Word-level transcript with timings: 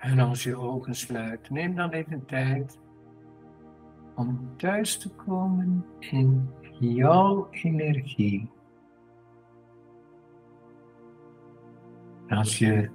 En 0.00 0.18
als 0.18 0.42
je 0.42 0.56
ogen 0.56 0.94
sluit, 0.94 1.50
neem 1.50 1.74
dan 1.74 1.90
even 1.90 2.24
tijd 2.26 2.78
om 4.14 4.50
thuis 4.56 4.98
te 4.98 5.08
komen 5.08 5.84
in 5.98 6.50
jouw 6.78 7.48
energie. 7.50 8.50
Als 12.28 12.58
je 12.58 12.90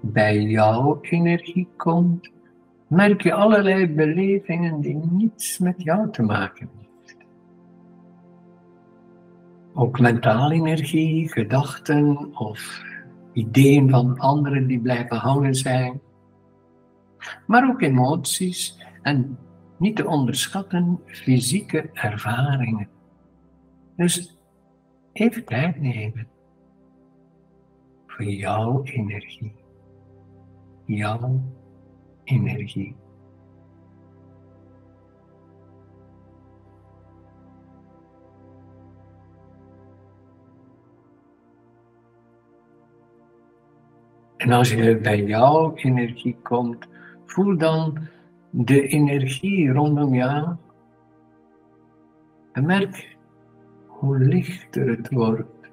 bij 0.00 0.42
jouw 0.42 0.98
energie 1.00 1.68
komt, 1.76 2.30
merk 2.86 3.22
je 3.22 3.32
allerlei 3.32 3.94
belevingen 3.94 4.80
die 4.80 4.96
niets 5.10 5.58
met 5.58 5.82
jou 5.82 6.10
te 6.10 6.22
maken 6.22 6.68
hebben. 6.68 6.86
Ook 9.74 10.00
mentale 10.00 10.54
energie, 10.54 11.32
gedachten 11.32 12.36
of 12.36 12.82
ideeën 13.32 13.90
van 13.90 14.18
anderen 14.18 14.66
die 14.66 14.80
blijven 14.80 15.16
hangen 15.16 15.54
zijn. 15.54 16.00
Maar 17.46 17.68
ook 17.68 17.82
emoties 17.82 18.84
en 19.02 19.38
niet 19.76 19.96
te 19.96 20.06
onderschatten 20.06 21.00
fysieke 21.06 21.90
ervaringen. 21.92 22.88
Dus 23.96 24.38
even 25.12 25.44
tijd 25.44 25.80
nemen 25.80 26.28
voor 28.06 28.24
jouw 28.24 28.82
energie. 28.82 29.54
Jouw 30.84 31.42
energie. 32.24 32.96
En 44.36 44.52
als 44.52 44.70
je 44.70 44.96
bij 44.96 45.24
jouw 45.24 45.74
energie 45.74 46.36
komt, 46.42 46.86
voel 47.30 47.58
dan 47.58 47.98
de 48.50 48.86
energie 48.86 49.72
rondom 49.72 50.14
jou. 50.14 50.56
En 52.52 52.66
merk 52.66 53.16
hoe 53.86 54.18
lichter 54.18 54.88
het 54.88 55.10
wordt. 55.10 55.70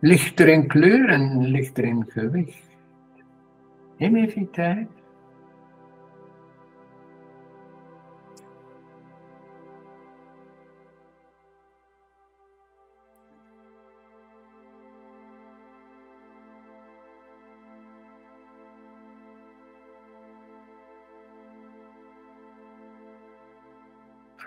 Lichter 0.00 0.48
in 0.48 0.66
kleur 0.66 1.08
en 1.08 1.46
lichter 1.46 1.84
in 1.84 2.04
gewicht. 2.08 2.76
Neem 3.96 4.16
even 4.16 4.50
tijd. 4.50 4.97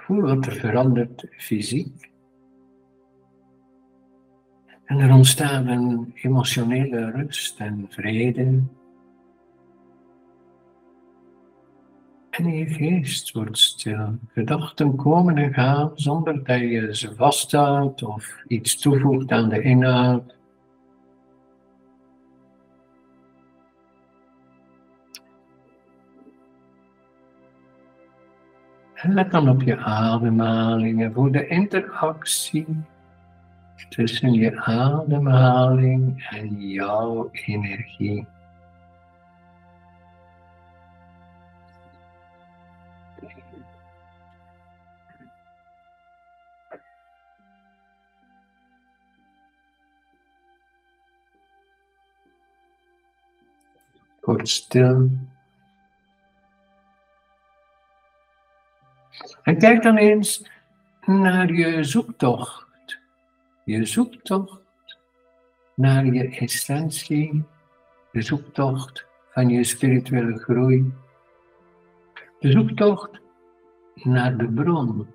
Voel 0.05 0.21
wat 0.21 0.45
er 0.45 0.55
verandert 0.55 1.25
fysiek. 1.37 2.09
En 4.85 4.99
er 4.99 5.13
ontstaat 5.13 5.65
een 5.65 6.13
emotionele 6.15 7.11
rust 7.11 7.59
en 7.59 7.85
vrede. 7.89 8.63
En 12.29 12.57
je 12.57 12.65
geest 12.65 13.31
wordt 13.31 13.57
stil. 13.57 14.17
Gedachten 14.33 14.95
komen 14.95 15.37
en 15.37 15.53
gaan 15.53 15.91
zonder 15.95 16.43
dat 16.43 16.59
je 16.59 16.95
ze 16.95 17.15
vasthoudt 17.15 18.03
of 18.03 18.37
iets 18.47 18.79
toevoegt 18.79 19.31
aan 19.31 19.49
de 19.49 19.61
inhoud. 19.61 20.35
En 29.01 29.29
dan 29.29 29.49
op 29.49 29.61
je 29.61 29.77
ademhaling 29.77 31.03
en 31.03 31.13
voel 31.13 31.31
de 31.31 31.47
interactie 31.47 32.83
tussen 33.89 34.33
je 34.33 34.61
ademhaling 34.61 36.27
en 36.29 36.69
jouw 36.69 37.29
energie. 37.31 38.27
Stil. 54.43 55.09
En 59.43 59.57
kijk 59.57 59.83
dan 59.83 59.97
eens 59.97 60.49
naar 61.05 61.53
je 61.53 61.83
zoektocht. 61.83 62.99
Je 63.65 63.85
zoektocht 63.85 64.61
naar 65.75 66.05
je 66.05 66.29
essentie, 66.29 67.43
de 68.11 68.21
zoektocht 68.21 69.05
van 69.31 69.49
je 69.49 69.63
spirituele 69.63 70.37
groei, 70.37 70.93
de 72.39 72.51
zoektocht 72.51 73.21
naar 73.95 74.37
de 74.37 74.49
bron. 74.49 75.07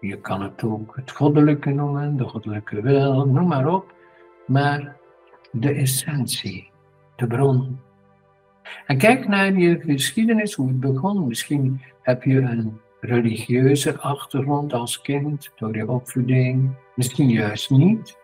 Je 0.00 0.20
kan 0.20 0.42
het 0.42 0.62
ook 0.62 0.96
het 0.96 1.10
goddelijke 1.10 1.70
noemen, 1.70 2.16
de 2.16 2.24
goddelijke 2.24 2.82
wil, 2.82 3.26
noem 3.26 3.46
maar 3.46 3.66
op, 3.66 3.94
maar 4.46 4.96
de 5.52 5.72
essentie, 5.72 6.69
de 7.20 7.26
bron. 7.26 7.78
En 8.86 8.98
kijk 8.98 9.28
naar 9.28 9.58
je 9.58 9.80
geschiedenis, 9.80 10.54
hoe 10.54 10.68
het 10.68 10.80
begon. 10.80 11.26
Misschien 11.26 11.80
heb 12.02 12.22
je 12.22 12.38
een 12.38 12.80
religieuze 13.00 13.98
achtergrond 13.98 14.72
als 14.72 15.00
kind 15.00 15.50
door 15.56 15.76
je 15.76 15.88
opvoeding, 15.88 16.70
misschien 16.94 17.28
juist 17.28 17.70
niet. 17.70 18.18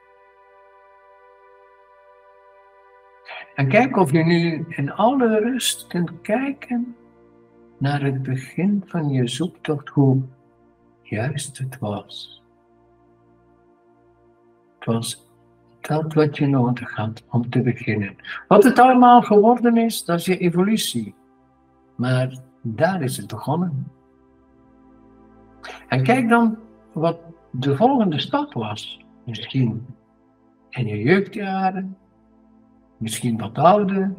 En 3.55 3.69
kijk 3.69 3.97
of 3.97 4.13
je 4.13 4.25
nu 4.25 4.65
in 4.69 4.93
alle 4.93 5.39
rust 5.39 5.87
kunt 5.87 6.21
kijken 6.21 6.97
naar 7.79 8.03
het 8.03 8.23
begin 8.23 8.83
van 8.87 9.09
je 9.09 9.29
zoektocht, 9.29 9.89
hoe 9.89 10.23
juist 11.03 11.59
het 11.59 11.79
was. 11.79 12.43
Het 14.79 14.85
was 14.85 15.26
dat 15.87 16.15
wat 16.15 16.37
je 16.37 16.47
nodig 16.47 16.95
had 16.95 17.23
om 17.31 17.51
te 17.51 17.63
beginnen. 17.63 18.17
Wat 18.49 18.65
het 18.65 18.79
allemaal 18.79 19.23
geworden 19.23 19.77
is, 19.77 20.05
dat 20.05 20.19
is 20.19 20.27
je 20.27 20.39
evolutie. 20.39 21.15
Maar 21.97 22.39
daar 22.63 23.03
is 23.03 23.17
het 23.17 23.27
begonnen. 23.27 23.91
En 25.89 26.03
kijk 26.03 26.29
dan 26.29 26.59
wat 26.93 27.19
de 27.51 27.77
volgende 27.77 28.21
stap 28.21 28.53
was. 28.53 29.05
Misschien 29.25 29.87
in 30.71 30.87
je 30.87 31.03
jeugdjaren, 31.03 31.97
misschien 32.97 33.39
wat 33.39 33.59
ouder. 33.59 34.15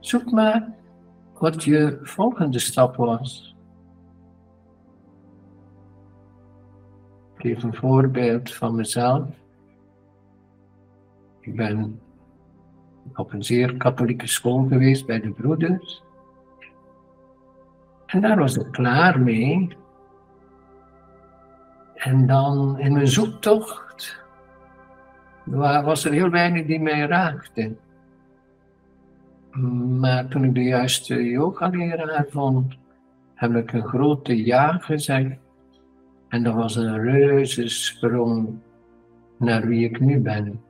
Zoek 0.00 0.30
maar 0.30 0.68
wat 1.38 1.64
je 1.64 1.98
volgende 2.02 2.58
stap 2.58 2.96
was. 2.96 3.56
Ik 7.36 7.48
geef 7.48 7.62
een 7.62 7.74
voorbeeld 7.74 8.54
van 8.54 8.74
mezelf. 8.74 9.41
Ik 11.42 11.56
ben 11.56 12.00
op 13.14 13.32
een 13.32 13.44
zeer 13.44 13.76
katholieke 13.76 14.26
school 14.26 14.66
geweest 14.68 15.06
bij 15.06 15.20
de 15.20 15.30
broeders. 15.30 16.02
En 18.06 18.20
daar 18.20 18.38
was 18.38 18.56
ik 18.56 18.70
klaar 18.70 19.20
mee. 19.20 19.76
En 21.94 22.26
dan 22.26 22.78
in 22.78 22.92
mijn 22.92 23.08
zoektocht 23.08 24.20
was 25.84 26.04
er 26.04 26.12
heel 26.12 26.30
weinig 26.30 26.66
die 26.66 26.80
mij 26.80 27.06
raakte. 27.06 27.76
Maar 30.00 30.28
toen 30.28 30.44
ik 30.44 30.54
de 30.54 30.62
juiste 30.62 31.24
yoga-leraar 31.24 32.26
vond, 32.28 32.74
heb 33.34 33.54
ik 33.54 33.72
een 33.72 33.86
grote 33.86 34.44
ja 34.44 34.72
gezegd. 34.72 35.36
En 36.28 36.42
dat 36.42 36.54
was 36.54 36.76
een 36.76 37.02
reuze 37.02 37.68
sprong 37.68 38.58
naar 39.36 39.66
wie 39.66 39.84
ik 39.84 40.00
nu 40.00 40.20
ben. 40.20 40.60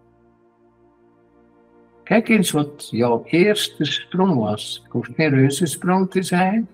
Kijk 2.13 2.29
eens 2.29 2.51
wat 2.51 2.89
jouw 2.91 3.23
eerste 3.25 3.85
sprong 3.85 4.35
was. 4.35 4.81
Het 4.83 4.93
hoeft 4.93 5.11
geen 5.17 5.51
sprong 5.51 6.11
te 6.11 6.23
zijn. 6.23 6.69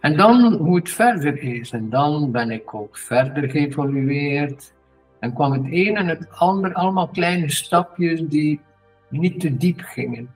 En 0.00 0.16
dan 0.16 0.52
hoe 0.52 0.76
het 0.76 0.90
verder 0.90 1.38
is. 1.42 1.70
En 1.70 1.90
dan 1.90 2.30
ben 2.30 2.50
ik 2.50 2.74
ook 2.74 2.98
verder 2.98 3.50
geëvolueerd. 3.50 4.72
En 5.18 5.32
kwam 5.32 5.52
het 5.52 5.62
een 5.64 5.96
en 5.96 6.06
het 6.06 6.30
ander, 6.30 6.72
allemaal 6.72 7.08
kleine 7.08 7.50
stapjes 7.50 8.20
die 8.26 8.60
niet 9.08 9.40
te 9.40 9.56
diep 9.56 9.80
gingen. 9.80 10.34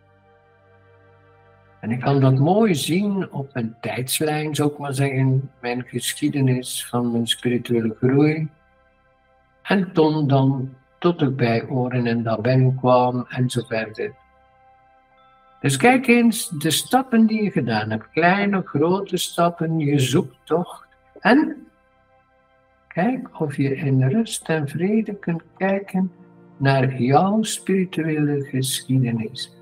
En 1.80 1.90
ik 1.90 2.00
kan 2.00 2.20
dat 2.20 2.38
mooi 2.38 2.74
zien 2.74 3.32
op 3.32 3.50
een 3.52 3.74
tijdslijn, 3.80 4.54
zou 4.54 4.72
ik 4.72 4.78
maar 4.78 4.94
zeggen, 4.94 5.50
mijn 5.60 5.84
geschiedenis 5.86 6.86
van 6.86 7.12
mijn 7.12 7.26
spirituele 7.26 7.96
groei. 8.00 8.48
En 9.62 9.92
toen 9.92 10.26
dan 10.26 10.74
tot 10.98 11.22
ik 11.22 11.36
bij 11.36 11.66
Oren 11.66 12.06
en 12.06 12.22
Daben 12.22 12.76
kwam 12.76 13.26
en 13.28 13.50
zo 13.50 13.62
verder. 13.66 14.12
Dus 15.60 15.76
kijk 15.76 16.06
eens 16.06 16.48
de 16.48 16.70
stappen 16.70 17.26
die 17.26 17.42
je 17.42 17.50
gedaan 17.50 17.90
hebt, 17.90 18.10
kleine, 18.10 18.62
grote 18.64 19.16
stappen, 19.16 19.78
je 19.78 19.98
zoektocht. 19.98 20.86
En 21.20 21.66
kijk 22.88 23.40
of 23.40 23.56
je 23.56 23.76
in 23.76 24.02
rust 24.02 24.48
en 24.48 24.68
vrede 24.68 25.14
kunt 25.14 25.42
kijken 25.56 26.12
naar 26.56 27.00
jouw 27.02 27.42
spirituele 27.42 28.44
geschiedenis. 28.44 29.57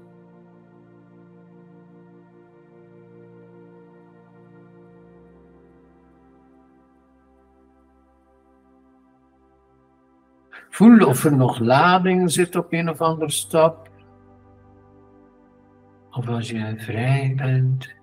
Voel 10.77 11.07
of 11.07 11.25
er 11.25 11.37
nog 11.37 11.59
lading 11.59 12.31
zit 12.31 12.57
op 12.57 12.73
een 12.73 12.89
of 12.89 13.01
andere 13.01 13.31
stap. 13.31 13.91
Of 16.11 16.29
als 16.29 16.51
je 16.51 16.75
vrij 16.77 17.33
bent, 17.37 17.95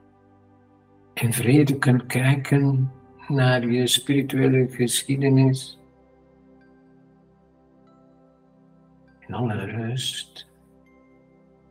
in 1.13 1.33
vrede 1.33 1.77
kunt 1.77 2.05
kijken 2.05 2.91
naar 3.27 3.67
je 3.71 3.87
spirituele 3.87 4.67
geschiedenis. 4.69 5.79
In 9.27 9.33
alle 9.33 9.65
rust. 9.65 10.47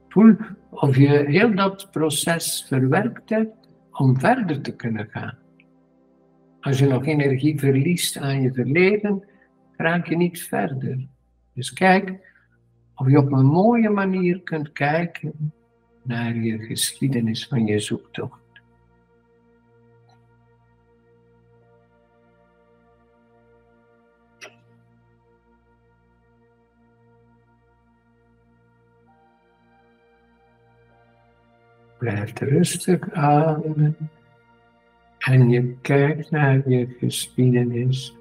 Voel 0.08 0.37
of 0.70 0.96
je 0.96 1.25
heel 1.26 1.54
dat 1.54 1.88
proces 1.90 2.64
verwerkt 2.69 3.31
hebt 3.31 3.69
om 3.93 4.19
verder 4.20 4.60
te 4.60 4.76
kunnen 4.76 5.08
gaan. 5.10 5.38
Als 6.60 6.78
je 6.78 6.87
nog 6.87 7.06
energie 7.06 7.58
verliest 7.58 8.16
aan 8.16 8.43
je 8.43 8.52
verleden, 8.52 9.31
raak 9.82 10.06
je 10.06 10.17
niet 10.17 10.43
verder. 10.43 11.06
Dus 11.55 11.73
kijk 11.73 12.31
of 12.94 13.08
je 13.08 13.19
op 13.19 13.32
een 13.32 13.46
mooie 13.46 13.90
manier 13.90 14.40
kunt 14.40 14.73
kijken 14.73 15.52
naar 16.02 16.37
je 16.37 16.58
geschiedenis 16.58 17.46
van 17.46 17.67
je 17.67 17.79
zoektocht. 17.79 18.40
Blijf 31.99 32.38
rustig 32.38 33.12
ademen 33.12 33.96
en 35.19 35.50
je 35.50 35.76
kijkt 35.81 36.31
naar 36.31 36.69
je 36.69 36.96
geschiedenis. 36.99 38.17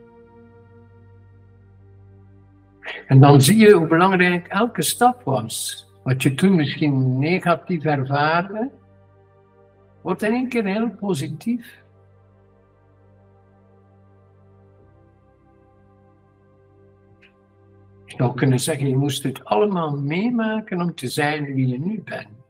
En 3.07 3.19
dan 3.19 3.41
zie 3.41 3.57
je 3.57 3.71
hoe 3.71 3.88
belangrijk 3.88 4.47
elke 4.47 4.81
stap 4.81 5.23
was. 5.23 5.85
Wat 6.03 6.23
je 6.23 6.33
toen 6.33 6.55
misschien 6.55 7.19
negatief 7.19 7.83
ervaarde, 7.83 8.71
wordt 10.01 10.21
in 10.21 10.33
één 10.33 10.49
keer 10.49 10.65
heel 10.65 10.89
positief. 10.89 11.79
Je 18.05 18.17
zou 18.17 18.35
kunnen 18.35 18.59
zeggen, 18.59 18.88
je 18.88 18.97
moest 18.97 19.23
het 19.23 19.45
allemaal 19.45 19.97
meemaken 19.97 20.81
om 20.81 20.95
te 20.95 21.07
zijn 21.07 21.53
wie 21.53 21.67
je 21.67 21.79
nu 21.79 22.01
bent. 22.03 22.40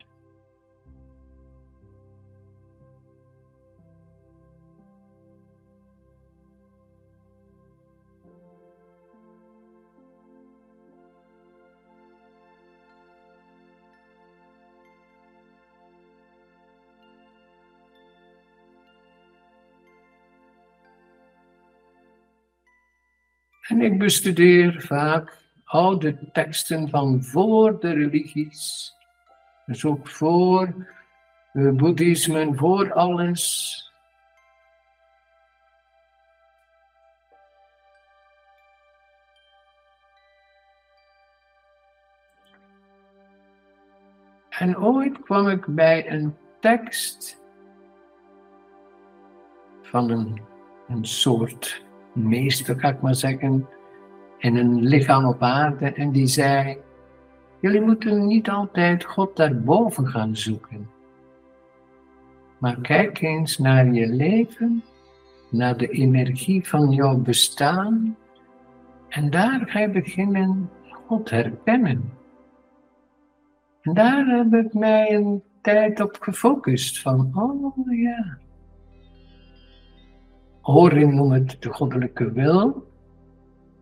Ik 23.81 23.99
bestudeer 23.99 24.81
vaak 24.81 25.37
oude 25.63 26.31
teksten 26.31 26.89
van 26.89 27.23
voor 27.23 27.79
de 27.79 27.93
religies. 27.93 28.93
Dus 29.65 29.85
ook 29.85 30.07
voor 30.07 30.87
het 31.51 31.77
boeddhisme, 31.77 32.55
voor 32.55 32.93
alles. 32.93 33.75
En 44.49 44.77
ooit 44.77 45.21
kwam 45.21 45.49
ik 45.49 45.65
bij 45.65 46.11
een 46.11 46.37
tekst 46.59 47.41
van 49.81 50.09
een 50.87 51.05
soort 51.05 51.89
meester, 52.13 52.79
ga 52.79 52.89
ik 52.89 53.01
maar 53.01 53.15
zeggen, 53.15 53.67
in 54.37 54.55
een 54.55 54.81
lichaam 54.81 55.25
op 55.25 55.41
aarde. 55.41 55.93
En 55.93 56.11
die 56.11 56.27
zei, 56.27 56.77
jullie 57.59 57.81
moeten 57.81 58.27
niet 58.27 58.49
altijd 58.49 59.03
God 59.03 59.35
daarboven 59.35 60.07
gaan 60.07 60.35
zoeken. 60.35 60.89
Maar 62.57 62.81
kijk 62.81 63.21
eens 63.21 63.57
naar 63.57 63.93
je 63.93 64.07
leven, 64.07 64.83
naar 65.49 65.77
de 65.77 65.87
energie 65.87 66.67
van 66.67 66.91
jouw 66.91 67.17
bestaan. 67.17 68.17
En 69.07 69.29
daar 69.29 69.61
ga 69.65 69.79
je 69.79 69.89
beginnen 69.89 70.69
God 71.07 71.29
herkennen. 71.29 72.13
En 73.81 73.93
daar 73.93 74.25
heb 74.25 74.53
ik 74.53 74.73
mij 74.73 75.13
een 75.13 75.43
tijd 75.61 76.01
op 76.01 76.17
gefocust. 76.19 77.01
Van, 77.01 77.31
oh 77.33 77.93
ja, 78.01 78.37
Horin 80.61 81.15
noemt 81.15 81.51
het 81.51 81.61
de 81.61 81.69
goddelijke 81.69 82.31
wil. 82.31 82.89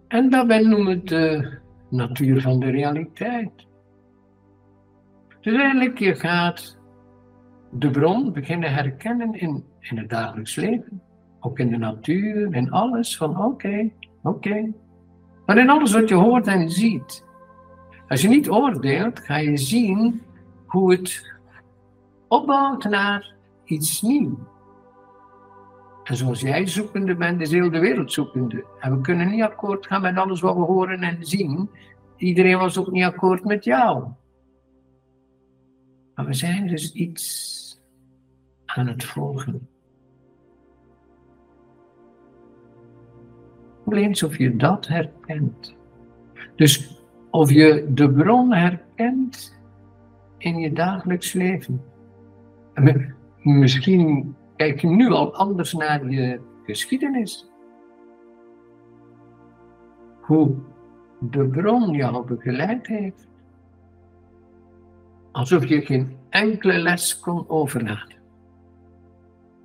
En 0.07 0.29
daarbij 0.29 0.61
noemen 0.61 0.91
het 0.91 1.07
de 1.07 1.57
natuur 1.89 2.41
van 2.41 2.59
de 2.59 2.69
realiteit. 2.69 3.51
Dus 5.41 5.53
eigenlijk, 5.53 5.99
je 5.99 6.15
gaat 6.15 6.77
de 7.71 7.89
bron 7.89 8.33
beginnen 8.33 8.73
herkennen 8.73 9.33
in, 9.33 9.65
in 9.79 9.97
het 9.97 10.09
dagelijks 10.09 10.55
leven. 10.55 11.01
Ook 11.39 11.59
in 11.59 11.69
de 11.69 11.77
natuur, 11.77 12.55
in 12.55 12.71
alles. 12.71 13.17
Van 13.17 13.43
oké, 13.43 13.89
oké. 14.23 14.71
Maar 15.45 15.57
in 15.57 15.69
alles 15.69 15.93
wat 15.93 16.09
je 16.09 16.15
hoort 16.15 16.47
en 16.47 16.69
ziet. 16.69 17.25
Als 18.07 18.21
je 18.21 18.27
niet 18.27 18.49
oordeelt, 18.49 19.19
ga 19.19 19.37
je 19.37 19.57
zien 19.57 20.21
hoe 20.65 20.91
het 20.91 21.33
opbouwt 22.27 22.83
naar 22.83 23.33
iets 23.65 24.01
nieuws. 24.01 24.37
En 26.09 26.15
zoals 26.15 26.41
jij 26.41 26.67
zoekende 26.67 27.15
bent, 27.15 27.41
is 27.41 27.51
heel 27.51 27.69
de 27.69 27.79
wereld 27.79 28.11
zoekende. 28.11 28.65
En 28.79 28.95
we 28.95 29.01
kunnen 29.01 29.29
niet 29.29 29.41
akkoord 29.41 29.87
gaan 29.87 30.01
met 30.01 30.17
alles 30.17 30.41
wat 30.41 30.55
we 30.55 30.61
horen 30.61 30.99
en 30.99 31.25
zien. 31.25 31.69
Iedereen 32.17 32.57
was 32.57 32.77
ook 32.77 32.91
niet 32.91 33.03
akkoord 33.03 33.43
met 33.43 33.63
jou. 33.63 34.07
Maar 36.15 36.25
we 36.25 36.33
zijn 36.33 36.67
dus 36.67 36.93
iets 36.93 37.81
aan 38.65 38.87
het 38.87 39.03
volgen. 39.03 39.67
Alleen 43.85 44.23
of 44.23 44.37
je 44.37 44.55
dat 44.55 44.87
herkent. 44.87 45.75
Dus 46.55 47.03
of 47.29 47.51
je 47.51 47.89
de 47.93 48.11
bron 48.11 48.53
herkent 48.53 49.59
in 50.37 50.57
je 50.57 50.73
dagelijks 50.73 51.33
leven. 51.33 51.81
Misschien 53.41 54.35
kijk 54.59 54.81
je 54.81 54.87
nu 54.87 55.11
al 55.11 55.35
anders 55.35 55.73
naar 55.73 56.09
je 56.09 56.39
geschiedenis. 56.63 57.49
Hoe 60.21 60.55
de 61.19 61.47
bron 61.47 61.91
jou 61.91 62.25
begeleid 62.25 62.87
heeft. 62.87 63.27
Alsof 65.31 65.67
je 65.67 65.81
geen 65.81 66.17
enkele 66.29 66.77
les 66.77 67.19
kon 67.19 67.49
overlaten. 67.49 68.17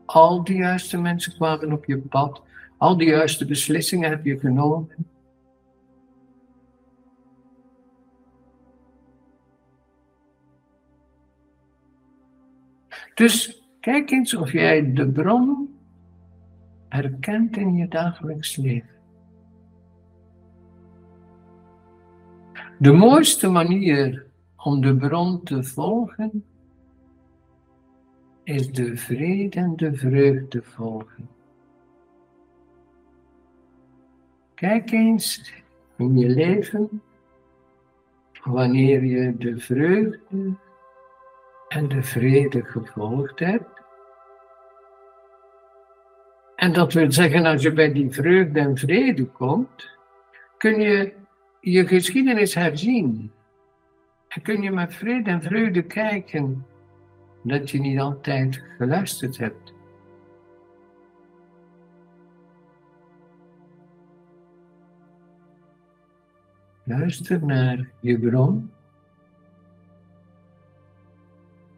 Al 0.04 0.44
die 0.44 0.56
juiste 0.56 1.00
mensen 1.00 1.34
kwamen 1.34 1.72
op 1.72 1.84
je 1.84 1.98
pad. 1.98 2.42
Al 2.78 2.96
die 2.96 3.08
juiste 3.08 3.46
beslissingen 3.46 4.10
heb 4.10 4.24
je 4.24 4.38
genomen. 4.38 4.88
Dus 13.14 13.63
Kijk 13.84 14.10
eens 14.10 14.34
of 14.34 14.52
jij 14.52 14.92
de 14.92 15.08
bron 15.08 15.78
herkent 16.88 17.56
in 17.56 17.74
je 17.74 17.88
dagelijks 17.88 18.56
leven. 18.56 18.94
De 22.78 22.92
mooiste 22.92 23.48
manier 23.48 24.26
om 24.56 24.80
de 24.80 24.96
bron 24.96 25.42
te 25.42 25.62
volgen 25.62 26.44
is 28.44 28.72
de 28.72 28.96
vrede 28.96 29.60
en 29.60 29.76
de 29.76 29.94
vreugde 29.94 30.62
volgen. 30.62 31.28
Kijk 34.54 34.90
eens 34.90 35.52
in 35.96 36.18
je 36.18 36.28
leven 36.28 37.02
wanneer 38.44 39.04
je 39.04 39.36
de 39.36 39.58
vreugde 39.58 40.56
en 41.68 41.88
de 41.88 42.02
vrede 42.02 42.64
gevolgd 42.64 43.38
hebt. 43.38 43.73
En 46.64 46.72
dat 46.72 46.92
wil 46.92 47.12
zeggen, 47.12 47.46
als 47.46 47.62
je 47.62 47.72
bij 47.72 47.92
die 47.92 48.10
vreugde 48.10 48.60
en 48.60 48.78
vrede 48.78 49.26
komt, 49.26 49.90
kun 50.56 50.80
je 50.80 51.12
je 51.60 51.86
geschiedenis 51.86 52.54
herzien. 52.54 53.32
En 54.28 54.42
kun 54.42 54.62
je 54.62 54.70
met 54.70 54.94
vrede 54.94 55.30
en 55.30 55.42
vreugde 55.42 55.82
kijken 55.82 56.66
dat 57.42 57.70
je 57.70 57.80
niet 57.80 58.00
altijd 58.00 58.62
geluisterd 58.78 59.38
hebt. 59.38 59.74
Luister 66.84 67.44
naar 67.44 67.88
je 68.00 68.18
bron. 68.18 68.73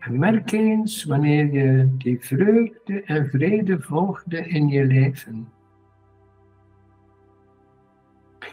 En 0.06 0.18
merk 0.18 0.52
eens 0.52 1.04
wanneer 1.04 1.52
je 1.52 1.96
die 1.96 2.20
vreugde 2.20 3.02
en 3.02 3.28
vrede 3.30 3.80
volgde 3.80 4.48
in 4.48 4.68
je 4.68 4.84
leven. 4.84 5.48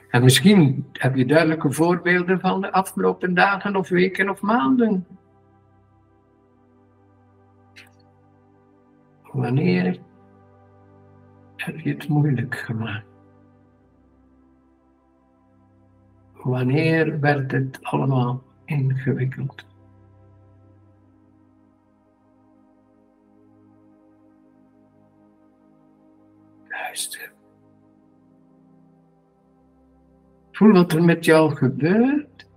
En 0.09 0.23
misschien 0.23 0.85
heb 0.91 1.15
je 1.15 1.25
duidelijke 1.25 1.71
voorbeelden 1.71 2.39
van 2.39 2.61
de 2.61 2.71
afgelopen 2.71 3.33
dagen 3.33 3.75
of 3.75 3.89
weken 3.89 4.29
of 4.29 4.41
maanden. 4.41 5.07
Wanneer 9.31 9.99
heb 11.55 11.79
je 11.79 11.89
het 11.89 12.07
moeilijk 12.07 12.55
gemaakt? 12.55 13.05
Wanneer 16.33 17.19
werd 17.19 17.51
het 17.51 17.79
allemaal 17.81 18.43
ingewikkeld? 18.65 19.65
Voel 30.51 30.71
wat 30.71 30.91
er 30.91 31.03
met 31.03 31.25
jou 31.25 31.55
gebeurt 31.55 32.47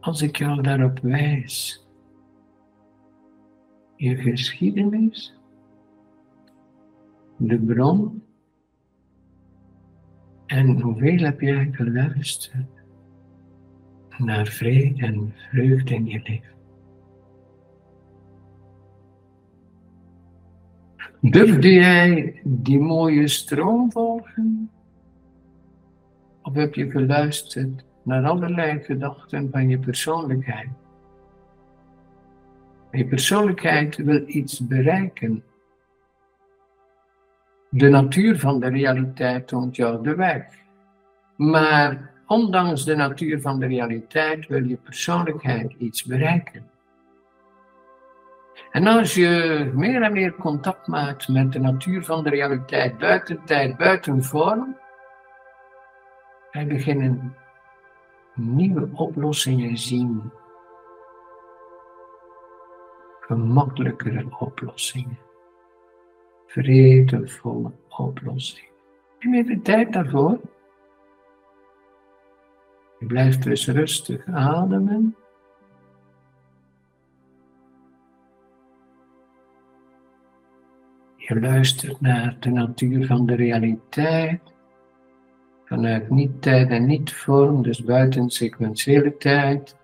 als 0.00 0.22
ik 0.22 0.36
jou 0.36 0.62
daarop 0.62 0.98
wijs. 0.98 1.86
Je 3.96 4.16
geschiedenis, 4.16 5.34
de 7.36 7.58
bron 7.58 8.22
en 10.46 10.80
hoeveel 10.80 11.18
heb 11.18 11.40
jij 11.40 11.68
geluisterd 11.72 12.84
naar 14.18 14.46
vrede 14.46 15.06
en 15.06 15.34
vreugde 15.50 15.94
in 15.94 16.06
je 16.06 16.20
leven? 16.22 16.59
Durfde 21.20 21.72
jij 21.72 22.40
die 22.44 22.78
mooie 22.78 23.28
stroom 23.28 23.92
volgen? 23.92 24.70
Of 26.42 26.54
heb 26.54 26.74
je 26.74 26.90
geluisterd 26.90 27.84
naar 28.02 28.24
allerlei 28.24 28.78
gedachten 28.82 29.48
van 29.50 29.68
je 29.68 29.78
persoonlijkheid? 29.78 30.68
Je 32.90 33.06
persoonlijkheid 33.06 33.96
wil 33.96 34.22
iets 34.26 34.66
bereiken. 34.66 35.44
De 37.68 37.88
natuur 37.88 38.38
van 38.38 38.60
de 38.60 38.68
realiteit 38.68 39.48
toont 39.48 39.76
jou 39.76 40.02
de 40.02 40.14
weg. 40.14 40.44
Maar 41.36 42.10
ondanks 42.26 42.84
de 42.84 42.94
natuur 42.94 43.40
van 43.40 43.58
de 43.58 43.66
realiteit 43.66 44.46
wil 44.46 44.64
je 44.64 44.76
persoonlijkheid 44.76 45.74
iets 45.78 46.04
bereiken. 46.04 46.70
En 48.70 48.86
als 48.86 49.14
je 49.14 49.70
meer 49.74 50.02
en 50.02 50.12
meer 50.12 50.34
contact 50.34 50.86
maakt 50.86 51.28
met 51.28 51.52
de 51.52 51.58
natuur 51.58 52.04
van 52.04 52.24
de 52.24 52.30
realiteit, 52.30 52.98
buiten 52.98 53.44
tijd, 53.44 53.76
buiten 53.76 54.24
vorm, 54.24 54.76
wij 56.52 56.66
beginnen 56.66 57.36
nieuwe 58.34 58.88
oplossingen 58.92 59.78
zien. 59.78 60.32
Gemakkelijkere 63.20 64.26
oplossingen. 64.38 65.18
Vredevolle 66.46 67.72
oplossingen. 67.88 68.70
Neem 69.18 69.34
even 69.34 69.62
tijd 69.62 69.92
daarvoor. 69.92 70.40
Je 72.98 73.06
blijft 73.06 73.42
dus 73.42 73.68
rustig 73.68 74.26
ademen. 74.26 75.16
Je 81.30 81.40
luistert 81.40 82.00
naar 82.00 82.36
de 82.40 82.50
natuur 82.50 83.06
van 83.06 83.26
de 83.26 83.34
realiteit 83.34 84.40
vanuit 85.64 86.10
niet-tijd 86.10 86.70
en 86.70 86.86
niet-vorm, 86.86 87.62
dus 87.62 87.84
buiten 87.84 88.30
sequentiële 88.30 89.16
tijd. 89.16 89.76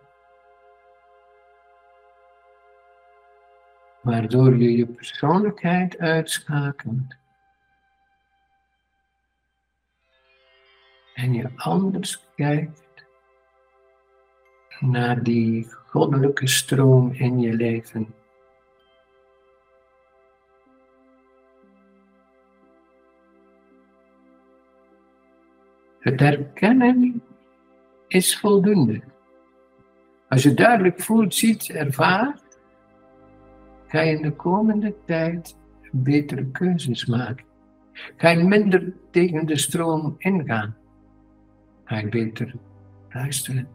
Waardoor 4.02 4.56
je 4.56 4.76
je 4.76 4.86
persoonlijkheid 4.86 5.98
uitschakelt. 5.98 7.16
En 11.14 11.34
je 11.34 11.50
anders 11.56 12.26
kijkt 12.34 13.06
naar 14.80 15.22
die 15.22 15.66
goddelijke 15.86 16.46
stroom 16.46 17.12
in 17.12 17.40
je 17.40 17.52
leven. 17.52 18.14
Het 26.06 26.20
herkennen 26.20 27.22
is 28.08 28.38
voldoende. 28.38 29.02
Als 30.28 30.42
je 30.42 30.54
duidelijk 30.54 31.00
voelt, 31.00 31.34
ziet, 31.34 31.70
ervaart, 31.70 32.60
ga 33.86 34.00
je 34.00 34.16
in 34.16 34.22
de 34.22 34.32
komende 34.32 34.94
tijd 35.04 35.56
betere 35.92 36.50
keuzes 36.50 37.06
maken. 37.06 37.44
Ga 38.16 38.28
je 38.28 38.44
minder 38.44 38.92
tegen 39.10 39.46
de 39.46 39.56
stroom 39.56 40.14
ingaan. 40.18 40.76
Ga 41.84 41.98
je 41.98 42.08
beter 42.08 42.54
luisteren. 43.08 43.68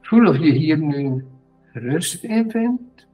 Voel 0.00 0.28
of 0.28 0.38
je 0.38 0.52
hier 0.52 0.78
nu 0.78 1.24
rust 1.72 2.24
in 2.24 2.50
vindt. 2.50 3.06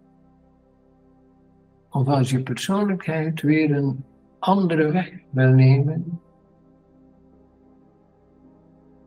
Of 1.90 2.06
als 2.06 2.30
je 2.30 2.42
persoonlijkheid 2.42 3.40
weer 3.40 3.76
een 3.76 4.04
andere 4.40 4.90
weg 4.90 5.12
wil 5.30 5.50
nemen. 5.50 6.20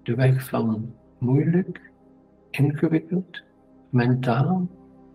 De 0.04 0.16
weg 0.16 0.48
van 0.48 0.94
moeilijk, 1.18 1.92
ingewikkeld, 2.50 3.44
mentaal, 3.90 4.68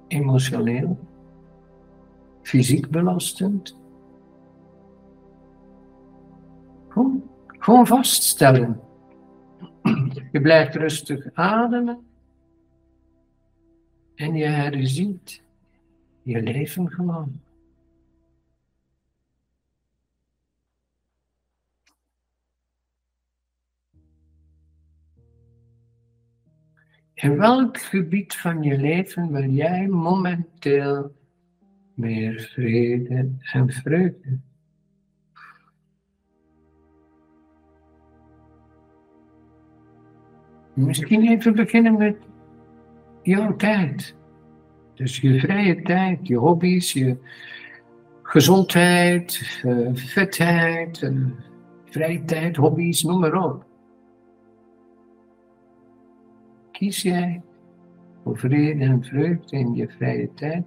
emotioneel, 0.07 0.99
fysiek 2.43 2.91
belastend. 2.91 3.77
Gewoon, 7.59 7.87
vaststellen. 7.87 8.81
Je 10.33 10.41
blijft 10.41 10.75
rustig 10.75 11.31
ademen 11.35 12.07
en 14.15 14.35
je 14.35 14.47
herziet 14.47 15.43
je 16.23 16.43
leven 16.43 16.91
gewoon. 16.91 17.41
In 27.21 27.37
welk 27.37 27.79
gebied 27.79 28.37
van 28.37 28.63
je 28.63 28.79
leven 28.79 29.33
wil 29.33 29.51
jij 29.51 29.87
momenteel 29.87 31.13
meer 31.95 32.41
vrede 32.53 33.31
en 33.53 33.71
vreugde? 33.71 34.39
Misschien 40.75 41.29
even 41.29 41.55
beginnen 41.55 41.97
met 41.97 42.17
jouw 43.23 43.57
tijd. 43.57 44.15
Dus 44.95 45.21
je 45.21 45.41
vrije 45.41 45.83
tijd, 45.83 46.27
je 46.27 46.37
hobby's, 46.37 46.93
je 46.93 47.17
gezondheid, 48.23 49.61
uh, 49.65 49.89
vetheid, 49.93 51.03
uh, 51.03 51.27
vrije 51.85 52.25
tijd, 52.25 52.57
hobby's, 52.57 53.03
noem 53.03 53.21
maar 53.21 53.45
op. 53.45 53.68
kies 56.79 57.03
jij 57.03 57.43
voor 58.23 58.39
vrede 58.39 58.85
en 58.85 59.05
vreugde 59.05 59.57
in 59.59 59.75
je 59.75 59.89
vrije 59.89 60.35
tijd? 60.35 60.65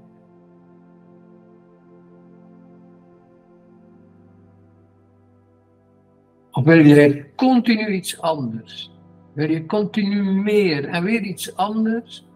Of 6.51 6.63
wil 6.63 6.86
je 6.86 7.25
continu 7.36 7.88
iets 7.88 8.22
anders? 8.22 8.91
Wil 9.34 9.50
je 9.50 9.65
continu 9.65 10.24
meer 10.24 10.86
en 10.86 11.03
weer 11.03 11.22
iets 11.22 11.56
anders? 11.56 12.27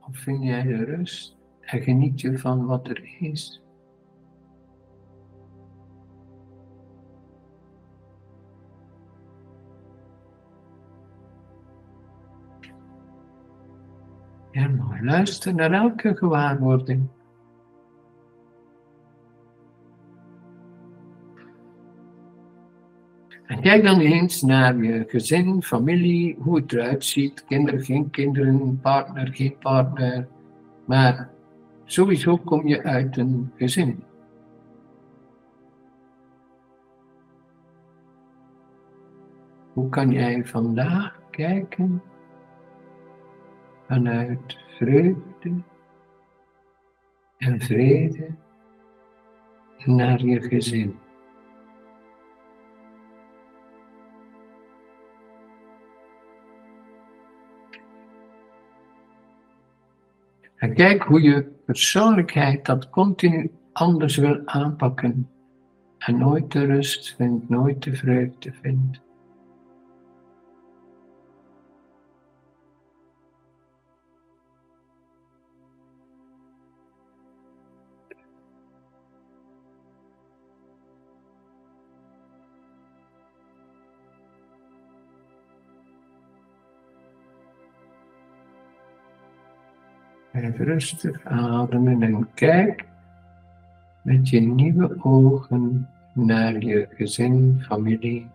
Of 0.00 0.16
vind 0.16 0.42
jij 0.42 0.62
de 0.62 0.84
rust 0.84 1.36
en 1.60 1.82
geniet 1.82 2.20
je 2.20 2.38
van 2.38 2.66
wat 2.66 2.88
er 2.88 3.16
is? 3.20 3.59
Mooi. 14.52 15.02
Luister 15.02 15.54
naar 15.54 15.72
elke 15.72 16.16
gewaarwording. 16.16 17.08
En 23.46 23.60
kijk 23.60 23.84
dan 23.84 24.00
eens 24.00 24.42
naar 24.42 24.76
je 24.76 25.04
gezin, 25.08 25.62
familie, 25.62 26.36
hoe 26.40 26.56
het 26.56 26.72
eruit 26.72 27.04
ziet. 27.04 27.44
Kinderen, 27.44 27.84
geen 27.84 28.10
kinderen, 28.10 28.80
partner, 28.80 29.28
geen 29.32 29.56
partner. 29.58 30.28
Maar 30.84 31.30
sowieso 31.84 32.36
kom 32.36 32.68
je 32.68 32.82
uit 32.82 33.16
een 33.16 33.52
gezin. 33.56 34.02
Hoe 39.72 39.88
kan 39.88 40.10
jij 40.10 40.44
vandaag 40.44 41.20
kijken 41.30 42.02
vanuit 43.90 44.58
vreugde 44.76 45.62
en 47.38 47.60
vrede 47.60 48.34
naar 49.84 50.24
je 50.24 50.40
gezin? 50.40 50.98
En 60.56 60.74
kijk 60.74 61.02
hoe 61.02 61.22
je 61.22 61.42
persoonlijkheid 61.64 62.66
dat 62.66 62.90
continu 62.90 63.50
anders 63.72 64.16
wil 64.16 64.42
aanpakken 64.44 65.30
en 65.98 66.18
nooit 66.18 66.52
de 66.52 66.64
rust 66.64 67.14
vindt, 67.16 67.48
nooit 67.48 67.82
de 67.82 67.94
vreugde 67.94 68.52
vindt. 68.52 69.09
Even 90.32 90.64
rustig 90.64 91.24
ademen 91.24 92.02
en 92.02 92.34
kijk 92.34 92.84
met 94.02 94.28
je 94.28 94.40
nieuwe 94.40 95.04
ogen 95.04 95.88
naar 96.12 96.58
je 96.58 96.88
gezin, 96.90 97.62
familie. 97.66 98.28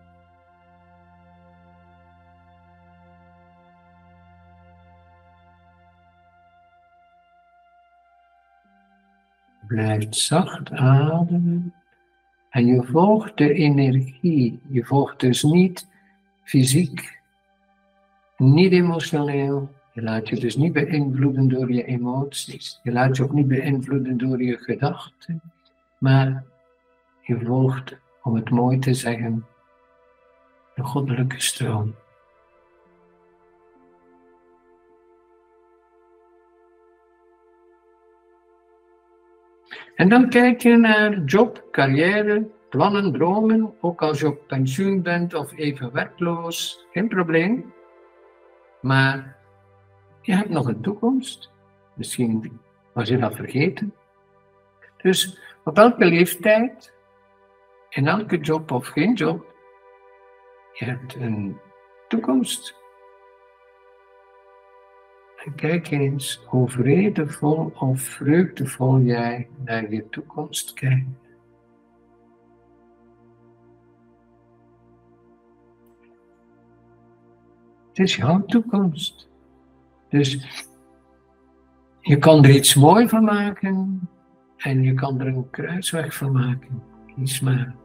Blijf 9.68 10.06
zacht 10.10 10.72
ademen 10.72 11.74
en 12.50 12.66
je 12.66 12.84
volgt 12.84 13.38
de 13.38 13.54
energie. 13.54 14.62
Je 14.68 14.86
volgt 14.86 15.20
dus 15.20 15.44
niet 15.44 15.88
fysiek, 16.44 17.22
niet 18.38 18.72
emotioneel, 18.72 19.70
je 19.96 20.02
laat 20.02 20.30
je 20.30 20.36
dus 20.40 20.56
niet 20.56 20.74
beïnvloeden 20.74 21.48
door 21.48 21.72
je 21.72 21.86
emoties. 21.86 22.80
Je 22.84 22.92
laat 22.92 23.18
je 23.18 23.24
ook 23.24 23.32
niet 23.32 23.48
beïnvloeden 23.48 24.18
door 24.18 24.44
je 24.44 24.58
gedachten. 24.58 25.42
Maar 26.00 26.44
je 27.22 27.40
volgt, 27.46 27.98
om 28.24 28.36
het 28.36 28.50
mooi 28.50 28.80
te 28.80 28.94
zeggen, 28.94 29.46
de 30.76 30.84
goddelijke 30.84 31.42
stroom. 31.42 31.96
En 39.96 40.10
dan 40.10 40.30
kijk 40.30 40.62
je 40.62 40.78
naar 40.78 41.24
job, 41.24 41.68
carrière, 41.72 42.48
plannen, 42.70 43.12
dromen, 43.14 43.74
ook 43.82 44.02
als 44.02 44.20
je 44.20 44.28
op 44.28 44.48
pensioen 44.48 45.02
bent 45.02 45.34
of 45.34 45.58
even 45.58 45.92
werkloos, 45.92 46.86
geen 46.92 47.08
probleem. 47.08 47.74
Maar 48.82 49.36
je 50.26 50.34
hebt 50.34 50.50
nog 50.50 50.68
een 50.68 50.82
toekomst. 50.82 51.52
Misschien 51.94 52.60
was 52.94 53.10
je 53.10 53.18
dat 53.18 53.36
vergeten. 53.36 53.94
Dus 54.98 55.40
op 55.64 55.78
elke 55.78 56.06
leeftijd, 56.06 56.94
in 57.90 58.08
elke 58.08 58.38
job 58.38 58.72
of 58.72 58.88
geen 58.88 59.14
job, 59.14 59.54
je 60.74 60.86
hebt 60.86 61.16
een 61.16 61.58
toekomst. 62.08 62.76
En 65.46 65.56
kijk 65.56 65.90
eens 65.90 66.44
hoe 66.46 66.70
vredevol 66.70 67.72
of 67.76 68.02
vreugdevol 68.02 69.00
jij 69.00 69.50
naar 69.58 69.92
je 69.92 70.10
toekomst 70.10 70.74
kijkt. 70.74 71.24
Het 77.88 78.00
is 78.00 78.16
jouw 78.16 78.46
toekomst. 78.46 79.34
Dus 80.16 80.40
je 82.02 82.18
kan 82.18 82.44
er 82.44 82.50
iets 82.50 82.76
moois 82.76 83.10
van 83.10 83.24
maken 83.24 84.00
en 84.58 84.84
je 84.84 84.94
kan 84.94 85.20
er 85.20 85.28
een 85.28 85.50
kruisweg 85.50 86.16
van 86.16 86.32
maken. 86.32 86.84
Kies 87.16 87.40
maar. 87.40 87.76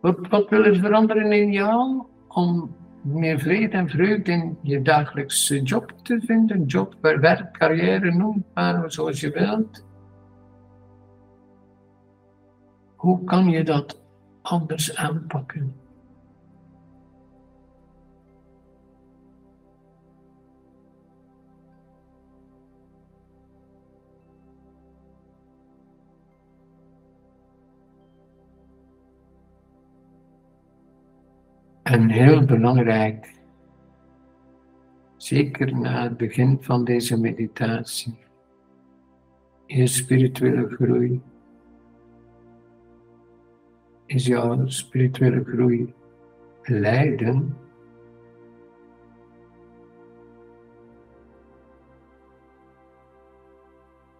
Wat, 0.00 0.28
wat 0.28 0.48
wil 0.48 0.64
er 0.64 0.76
veranderen 0.76 1.32
in 1.32 1.52
jou 1.52 2.02
om 2.28 2.76
meer 3.02 3.38
vrede 3.38 3.76
en 3.76 3.88
vreugde 3.88 4.32
in 4.32 4.58
je 4.62 4.82
dagelijkse 4.82 5.62
job 5.62 5.92
te 6.02 6.20
vinden? 6.20 6.64
Job, 6.64 6.96
werk, 7.00 7.52
carrière, 7.52 8.14
noem 8.14 8.44
maar 8.54 8.92
zoals 8.92 9.20
je 9.20 9.30
wilt. 9.30 9.86
Hoe 12.96 13.24
kan 13.24 13.50
je 13.50 13.64
dat 13.64 14.02
anders 14.42 14.96
aanpakken? 14.96 15.87
En 31.88 32.10
heel 32.10 32.44
belangrijk, 32.44 33.34
zeker 35.16 35.78
na 35.78 36.02
het 36.02 36.16
begin 36.16 36.58
van 36.60 36.84
deze 36.84 37.20
meditatie, 37.20 38.18
je 39.66 39.86
spirituele 39.86 40.68
groei. 40.68 41.20
Is 44.06 44.26
jouw 44.26 44.66
spirituele 44.66 45.44
groei 45.44 45.94
lijden? 46.62 47.56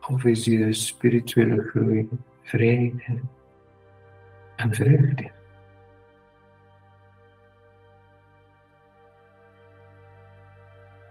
Of 0.09 0.25
is 0.25 0.45
je 0.45 0.73
spirituele 0.73 1.63
groei 1.63 2.09
vrede 2.43 3.21
en 4.57 4.75
vreugde? 4.75 5.38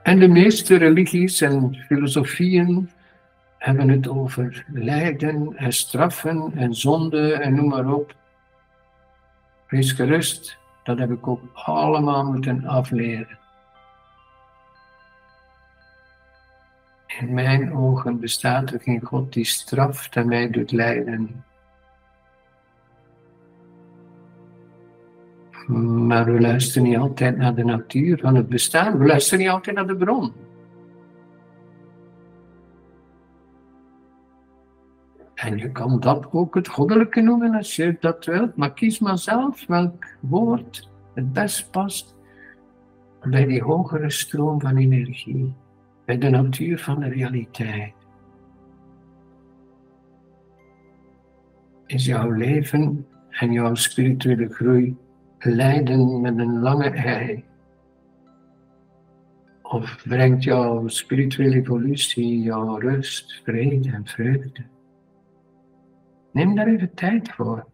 En 0.07 0.19
de 0.19 0.27
meeste 0.27 0.75
religies 0.75 1.41
en 1.41 1.75
filosofieën 1.87 2.89
hebben 3.57 3.89
het 3.89 4.07
over 4.07 4.65
lijden 4.73 5.57
en 5.57 5.73
straffen 5.73 6.51
en 6.55 6.75
zonde 6.75 7.33
en 7.33 7.55
noem 7.55 7.67
maar 7.67 7.93
op. 7.93 8.15
Wees 9.67 9.91
gerust, 9.91 10.57
dat 10.83 10.97
heb 10.97 11.11
ik 11.11 11.27
ook 11.27 11.41
allemaal 11.53 12.23
moeten 12.23 12.65
afleren. 12.65 13.37
In 17.19 17.33
mijn 17.33 17.73
ogen 17.73 18.19
bestaat 18.19 18.71
er 18.71 18.79
geen 18.79 19.01
God 19.01 19.33
die 19.33 19.45
straft 19.45 20.15
en 20.15 20.27
mij 20.27 20.49
doet 20.49 20.71
lijden. 20.71 21.43
Maar 25.67 26.25
we 26.25 26.41
luisteren 26.41 26.87
niet 26.87 26.97
altijd 26.97 27.37
naar 27.37 27.55
de 27.55 27.63
natuur 27.63 28.19
van 28.19 28.35
het 28.35 28.49
bestaan. 28.49 28.97
We 28.97 29.05
luisteren 29.05 29.39
niet 29.39 29.49
altijd 29.49 29.75
naar 29.75 29.87
de 29.87 29.95
bron. 29.95 30.33
En 35.33 35.57
je 35.57 35.71
kan 35.71 35.99
dat 35.99 36.27
ook 36.31 36.55
het 36.55 36.67
goddelijke 36.67 37.21
noemen 37.21 37.55
als 37.55 37.75
je 37.75 37.97
dat 37.99 38.25
wilt, 38.25 38.55
maar 38.55 38.73
kies 38.73 38.99
maar 38.99 39.17
zelf 39.17 39.65
welk 39.67 40.05
woord 40.19 40.89
het 41.13 41.33
best 41.33 41.71
past 41.71 42.15
bij 43.21 43.45
die 43.45 43.61
hogere 43.61 44.09
stroom 44.09 44.61
van 44.61 44.77
energie, 44.77 45.53
bij 46.05 46.17
de 46.17 46.29
natuur 46.29 46.79
van 46.79 46.99
de 46.99 47.07
realiteit. 47.07 47.93
Is 51.85 52.05
jouw 52.05 52.31
leven 52.31 53.07
en 53.29 53.51
jouw 53.51 53.75
spirituele 53.75 54.49
groei 54.49 54.97
lijden 55.45 56.21
met 56.21 56.37
een 56.37 56.59
lange 56.59 56.89
ei? 56.89 57.45
Of 59.61 60.03
brengt 60.07 60.43
jouw 60.43 60.87
spirituele 60.87 61.55
evolutie 61.55 62.41
jouw 62.41 62.77
rust, 62.77 63.41
vrede 63.43 63.91
en 63.91 64.05
vreugde? 64.05 64.63
Neem 66.31 66.55
daar 66.55 66.67
even 66.67 66.93
tijd 66.93 67.31
voor. 67.31 67.65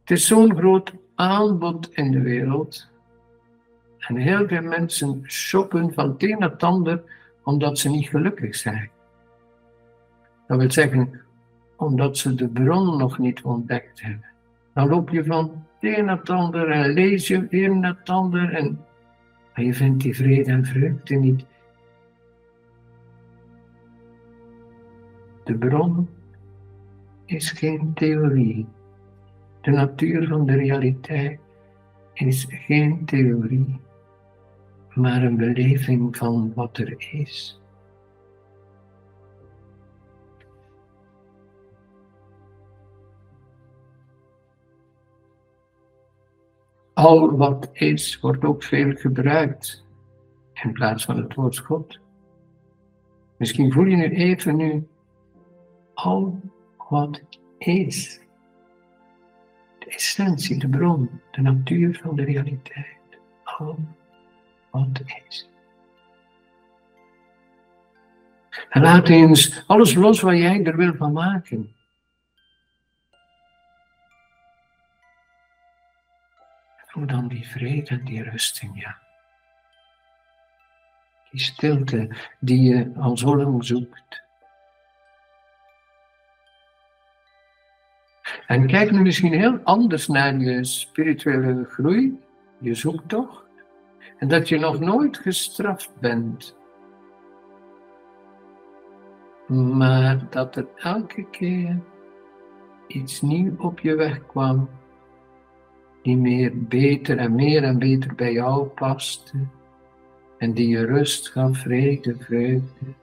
Het 0.00 0.18
is 0.18 0.26
zo'n 0.26 0.56
groot 0.56 0.92
aanbod 1.14 1.90
in 1.92 2.10
de 2.10 2.20
wereld. 2.20 2.88
En 3.98 4.16
heel 4.16 4.48
veel 4.48 4.62
mensen 4.62 5.22
shoppen 5.26 5.92
van 5.92 6.08
het 6.10 6.22
een 6.22 6.38
naar 6.38 6.56
ander 6.56 7.02
omdat 7.44 7.78
ze 7.78 7.88
niet 7.88 8.08
gelukkig 8.08 8.54
zijn. 8.54 8.90
Dat 10.46 10.58
wil 10.58 10.70
zeggen, 10.70 11.20
omdat 11.76 12.18
ze 12.18 12.34
de 12.34 12.48
bron 12.48 12.98
nog 12.98 13.18
niet 13.18 13.42
ontdekt 13.42 14.00
hebben. 14.00 14.29
Dan 14.74 14.88
loop 14.88 15.10
je 15.10 15.24
van 15.24 15.64
het 15.80 15.96
een 15.98 16.04
naar 16.04 16.18
het 16.18 16.30
ander 16.30 16.70
en 16.70 16.92
lees 16.92 17.28
je 17.28 17.46
een 17.50 17.80
naar 17.80 17.96
het 17.98 18.08
ander 18.08 18.54
en, 18.54 18.84
en 19.52 19.64
je 19.64 19.74
vindt 19.74 20.02
die 20.02 20.16
vrede 20.16 20.50
en 20.50 20.64
vreugde 20.64 21.16
niet. 21.16 21.46
De 25.44 25.54
bron 25.54 26.08
is 27.24 27.50
geen 27.50 27.94
theorie. 27.94 28.66
De 29.60 29.70
natuur 29.70 30.28
van 30.28 30.46
de 30.46 30.54
realiteit 30.54 31.40
is 32.14 32.46
geen 32.48 33.04
theorie, 33.04 33.80
maar 34.94 35.22
een 35.22 35.36
beleving 35.36 36.16
van 36.16 36.52
wat 36.54 36.78
er 36.78 36.94
is. 37.12 37.59
Al 47.00 47.36
wat 47.36 47.70
is, 47.72 48.20
wordt 48.20 48.44
ook 48.44 48.62
veel 48.62 48.94
gebruikt 48.94 49.86
in 50.62 50.72
plaats 50.72 51.04
van 51.04 51.16
het 51.16 51.34
woord 51.34 51.58
God. 51.58 51.98
Misschien 53.36 53.72
voel 53.72 53.84
je 53.84 53.96
nu 53.96 54.10
even 54.10 54.56
nu 54.56 54.88
al 55.94 56.40
wat 56.88 57.22
is. 57.58 58.20
De 59.78 59.86
essentie, 59.86 60.58
de 60.58 60.68
bron, 60.68 61.10
de 61.30 61.40
natuur 61.40 62.00
van 62.02 62.16
de 62.16 62.24
realiteit. 62.24 63.18
Al 63.44 63.78
wat 64.70 65.02
is. 65.26 65.48
En 68.68 68.82
laat 68.82 69.08
eens 69.08 69.64
alles 69.66 69.94
los 69.94 70.20
wat 70.20 70.36
jij 70.36 70.64
er 70.64 70.76
wil 70.76 70.94
van 70.94 71.12
maken. 71.12 71.74
Voel 76.90 77.06
dan 77.06 77.28
die 77.28 77.48
vrede 77.48 77.88
en 77.88 78.04
die 78.04 78.22
rust 78.22 78.62
in 78.62 78.70
je. 78.74 78.94
Die 81.30 81.40
stilte 81.40 82.16
die 82.40 82.62
je 82.62 82.92
al 82.96 83.16
zo 83.16 83.36
lang 83.36 83.64
zoekt. 83.64 84.22
En 88.46 88.66
kijk 88.66 88.90
nu 88.90 89.00
misschien 89.00 89.32
heel 89.32 89.58
anders 89.64 90.08
naar 90.08 90.38
je 90.38 90.64
spirituele 90.64 91.64
groei, 91.64 92.20
je 92.58 92.74
zoektocht, 92.74 93.44
en 94.18 94.28
dat 94.28 94.48
je 94.48 94.58
nog 94.58 94.80
nooit 94.80 95.16
gestraft 95.16 95.92
bent. 96.00 96.56
Maar 99.46 100.30
dat 100.30 100.56
er 100.56 100.66
elke 100.76 101.30
keer 101.30 101.80
iets 102.86 103.20
nieuw 103.20 103.56
op 103.58 103.80
je 103.80 103.94
weg 103.94 104.26
kwam, 104.26 104.70
die 106.02 106.16
meer 106.16 106.52
beter 106.54 107.18
en 107.18 107.34
meer 107.34 107.62
en 107.62 107.78
beter 107.78 108.14
bij 108.14 108.32
jou 108.32 108.66
paste, 108.66 109.38
en 110.38 110.52
die 110.52 110.68
je 110.68 110.84
rust 110.84 111.28
gaf, 111.28 111.58
vrede, 111.58 112.16
vreugde. 112.16 112.94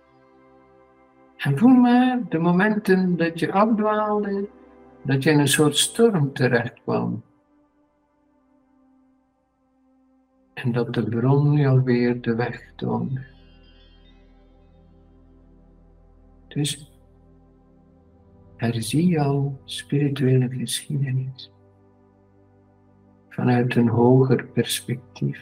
En 1.37 1.57
voel 1.57 1.73
maar 1.73 2.19
de 2.29 2.37
momenten 2.37 3.17
dat 3.17 3.39
je 3.39 3.51
afdwaalde, 3.51 4.49
dat 5.03 5.23
je 5.23 5.29
in 5.29 5.39
een 5.39 5.47
soort 5.47 5.77
storm 5.77 6.33
terecht 6.33 6.81
kwam. 6.83 7.23
En 10.53 10.71
dat 10.71 10.93
de 10.93 11.03
bron 11.03 11.51
je 11.51 11.67
alweer 11.67 12.21
de 12.21 12.35
weg 12.35 12.71
toonde. 12.75 13.25
Dus 16.47 16.91
herzie 18.55 19.07
jouw 19.07 19.59
spirituele 19.65 20.49
geschiedenis 20.49 21.51
vanuit 23.37 23.75
een 23.75 23.87
hoger 23.87 24.45
perspectief, 24.45 25.39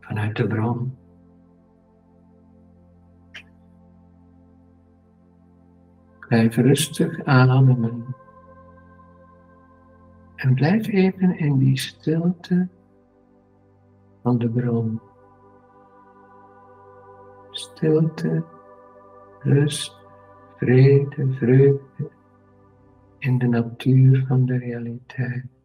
vanuit 0.00 0.36
de 0.36 0.46
bron. 0.46 0.96
Blijf 6.18 6.56
rustig 6.56 7.24
ademen. 7.24 8.04
En 10.36 10.54
blijf 10.54 10.86
even 10.86 11.38
in 11.38 11.58
die 11.58 11.78
stilte 11.78 12.68
van 14.22 14.38
de 14.38 14.48
bron. 14.48 15.00
Stilte, 17.50 18.44
rust, 19.38 19.96
vrede, 20.56 21.32
vreugde 21.32 22.10
in 23.18 23.38
de 23.38 23.46
natuur 23.46 24.24
van 24.28 24.46
de 24.46 24.58
realiteit. 24.58 25.55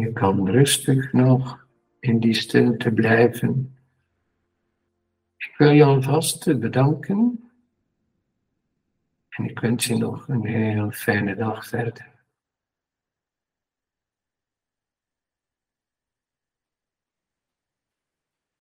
Je 0.00 0.12
kan 0.12 0.50
rustig 0.50 1.12
nog 1.12 1.66
in 1.98 2.20
die 2.20 2.34
stilte 2.34 2.92
blijven. 2.92 3.76
Ik 5.36 5.54
wil 5.56 5.70
je 5.70 5.84
alvast 5.84 6.58
bedanken. 6.60 7.50
En 9.28 9.44
ik 9.44 9.58
wens 9.58 9.84
je 9.84 9.96
nog 9.96 10.28
een 10.28 10.46
heel 10.46 10.90
fijne 10.90 11.34
dag 11.34 11.66
verder. 11.66 12.19